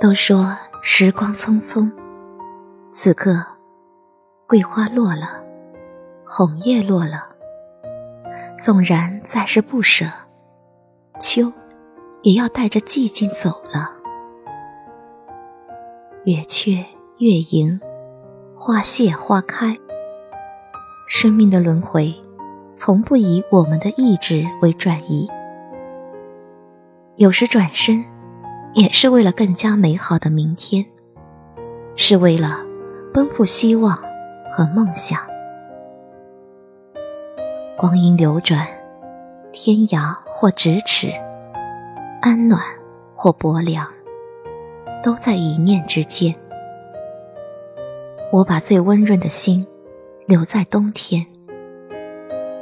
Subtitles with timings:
[0.00, 1.92] 都说时光匆匆，
[2.90, 3.44] 此刻
[4.46, 5.44] 桂花落了，
[6.26, 7.28] 红叶落了。
[8.58, 10.06] 纵然再是不舍，
[11.20, 11.52] 秋
[12.22, 13.90] 也要带着寂静走了。
[16.24, 16.76] 月缺
[17.18, 17.78] 月盈，
[18.56, 19.76] 花谢花开。
[21.08, 22.14] 生命的轮回，
[22.74, 25.28] 从不以我们的意志为转移。
[27.16, 28.02] 有时转身。
[28.72, 30.84] 也是为了更加美好的明天，
[31.96, 32.60] 是为了
[33.12, 33.96] 奔赴希望
[34.52, 35.20] 和梦想。
[37.76, 38.66] 光阴流转，
[39.52, 41.12] 天涯或咫尺，
[42.22, 42.62] 安暖
[43.14, 43.84] 或薄凉，
[45.02, 46.32] 都在一念之间。
[48.32, 49.66] 我把最温润的心
[50.26, 51.26] 留在冬天，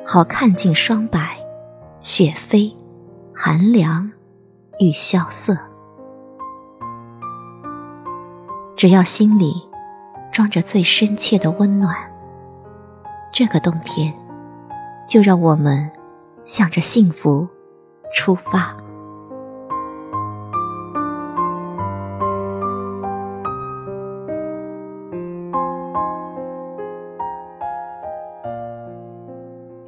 [0.07, 1.37] 好看尽霜白、
[2.01, 2.75] 雪飞、
[3.35, 4.11] 寒凉
[4.79, 5.68] 与萧瑟。
[8.79, 9.69] 只要心里
[10.31, 11.93] 装着最深切的温暖，
[13.33, 14.15] 这个冬天，
[15.09, 15.91] 就让我们
[16.45, 17.49] 向着幸福
[18.15, 18.77] 出发。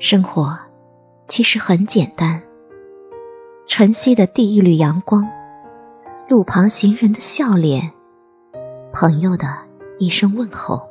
[0.01, 0.59] 生活
[1.29, 2.43] 其实很简单，
[3.69, 5.25] 晨曦的第一缕阳光，
[6.29, 7.93] 路旁行人的笑脸。
[8.93, 9.47] 朋友的
[9.99, 10.83] 一声问候，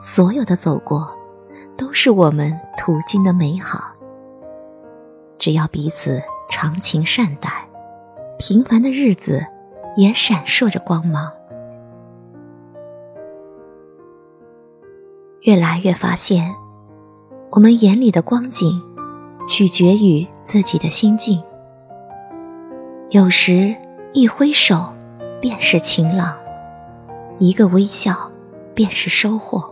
[0.00, 1.10] 所有的走过，
[1.76, 3.92] 都是我们途经的美好。
[5.36, 7.50] 只要彼此长情善待，
[8.38, 9.44] 平凡的日子
[9.96, 11.30] 也闪烁着光芒。
[15.40, 16.54] 越来越发现，
[17.50, 18.80] 我们眼里的光景，
[19.46, 21.42] 取决于自己的心境。
[23.10, 23.74] 有时
[24.12, 24.94] 一挥手，
[25.40, 26.45] 便是晴朗。
[27.38, 28.30] 一个微笑，
[28.74, 29.62] 便是收获。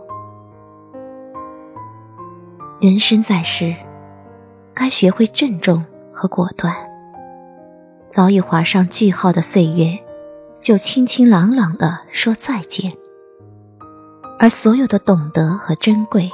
[2.79, 3.73] 人生在世，
[4.73, 5.83] 该学会郑重
[6.13, 6.75] 和果断。
[8.11, 9.97] 早已划上句号的岁月，
[10.61, 12.91] 就清清朗朗的说再见。
[14.37, 16.29] 而所有的懂得和珍贵，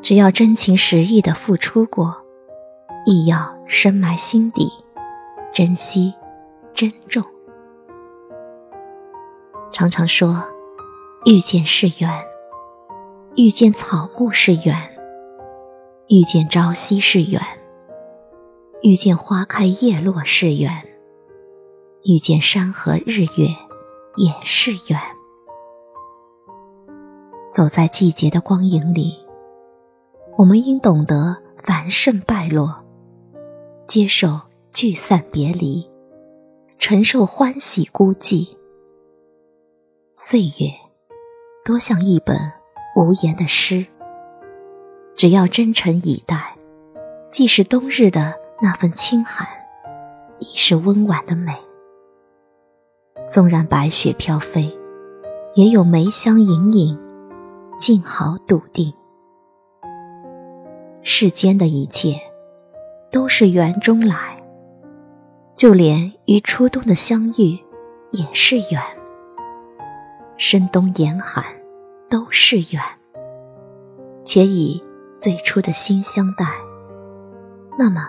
[0.00, 2.16] 只要真情实意的付出过，
[3.04, 4.70] 亦要深埋心底，
[5.52, 6.14] 珍惜，
[6.72, 7.22] 珍重。
[9.78, 10.42] 常常说，
[11.24, 12.10] 遇见是缘，
[13.36, 14.74] 遇见草木是缘，
[16.08, 17.40] 遇见朝夕是缘，
[18.82, 20.82] 遇见花开叶落是缘，
[22.02, 23.46] 遇见山河日月
[24.16, 25.00] 也是缘。
[27.52, 29.24] 走在季节的光影里，
[30.36, 32.84] 我们应懂得繁盛败落，
[33.86, 34.40] 接受
[34.72, 35.88] 聚散别离，
[36.78, 38.57] 承受欢喜孤寂。
[40.20, 40.72] 岁月，
[41.64, 42.36] 多像一本
[42.96, 43.86] 无言的诗。
[45.14, 46.56] 只要真诚以待，
[47.30, 49.46] 即是冬日的那份清寒，
[50.40, 51.56] 亦是温婉的美。
[53.28, 54.76] 纵然白雪飘飞，
[55.54, 56.98] 也有梅香隐隐，
[57.78, 58.92] 静好笃定。
[61.00, 62.16] 世间的一切，
[63.12, 64.42] 都是缘中来，
[65.54, 67.56] 就连与初冬的相遇，
[68.10, 68.97] 也是缘。
[70.40, 71.44] 深冬严寒，
[72.08, 72.80] 都是缘。
[74.24, 74.80] 且以
[75.18, 76.44] 最初的心相待，
[77.76, 78.08] 那么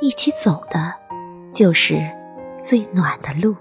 [0.00, 0.92] 一起走的，
[1.54, 2.00] 就是
[2.58, 3.54] 最暖的路。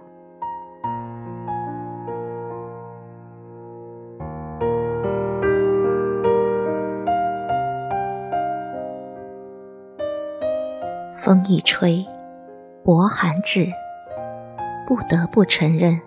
[11.22, 12.04] 风一吹，
[12.84, 13.72] 薄寒至，
[14.88, 16.02] 不得不承认，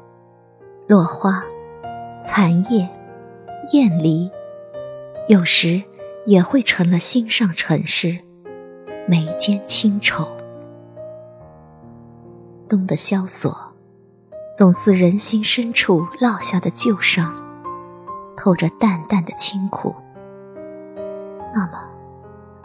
[0.89, 1.45] 落花。
[2.25, 2.89] 残叶、
[3.73, 4.31] 艳离，
[5.29, 5.83] 有时
[6.25, 8.17] 也会成了心上尘世，
[9.09, 10.25] 眉间清愁。
[12.69, 13.53] 冬的萧索，
[14.57, 17.35] 总似人心深处落下的旧伤，
[18.37, 19.93] 透着淡淡的清苦。
[21.53, 21.85] 那么，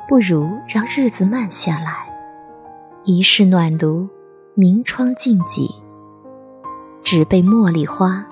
[0.07, 2.07] 不如让日子慢下来，
[3.05, 4.07] 一世暖炉，
[4.53, 5.67] 明窗净几，
[7.01, 8.23] 只被茉莉花。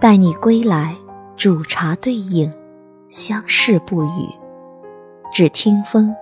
[0.00, 0.96] 待你归来，
[1.36, 2.52] 煮茶对饮，
[3.08, 4.32] 相视不语，
[5.32, 6.14] 只听风，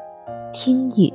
[0.50, 1.12] 听雨。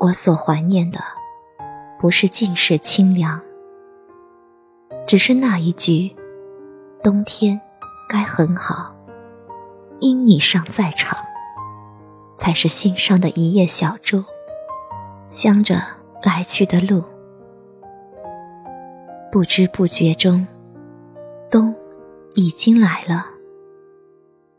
[0.00, 0.98] 我所怀念的，
[2.00, 3.40] 不是尽是清凉，
[5.06, 6.16] 只是那一句
[7.00, 7.60] “冬天
[8.08, 8.92] 该很好，
[10.00, 11.16] 因你尚在场”，
[12.36, 14.24] 才是心上的一叶小舟，
[15.28, 15.80] 镶着
[16.24, 17.04] 来去的路，
[19.32, 20.46] 不知不觉中，
[21.50, 21.74] 冬
[22.34, 23.24] 已经来了。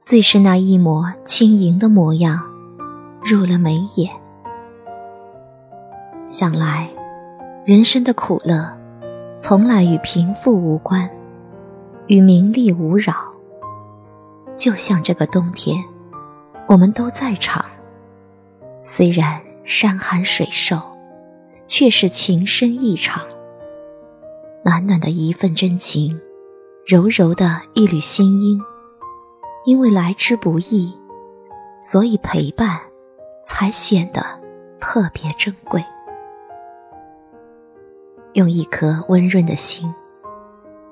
[0.02, 2.42] 最是那一抹轻盈的模样，
[3.24, 4.10] 入了眉眼。
[6.26, 6.90] 想来，
[7.64, 8.68] 人生的苦乐，
[9.38, 11.08] 从来与贫富无关，
[12.08, 13.14] 与名利无扰。
[14.58, 15.78] 就像这个冬天，
[16.66, 17.64] 我们都在场。
[18.82, 20.82] 虽然山寒水瘦，
[21.68, 23.22] 却是情深意长。
[24.66, 26.18] 暖暖的一份真情，
[26.86, 28.62] 柔柔的一缕心音。
[29.66, 30.94] 因为来之不易，
[31.82, 32.80] 所以陪伴
[33.46, 34.22] 才显得
[34.80, 35.84] 特别珍贵。
[38.34, 39.94] 用一颗温润的心，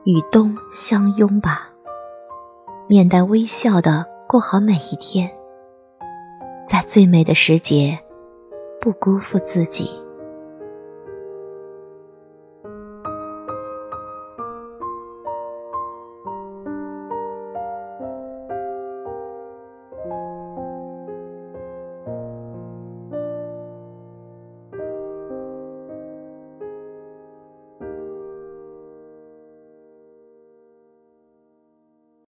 [0.04, 1.70] 与冬相拥吧，
[2.88, 5.30] 面带微笑的过好每一天，
[6.68, 8.00] 在最美的时节，
[8.80, 9.90] 不辜负自己。